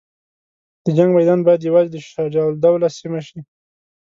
د 0.83 0.85
جنګ 0.97 1.11
میدان 1.17 1.39
باید 1.47 1.61
یوازې 1.69 1.89
د 1.91 1.97
شجاع 2.11 2.47
الدوله 2.51 2.87
سیمه 2.99 3.19
شي. 3.27 3.39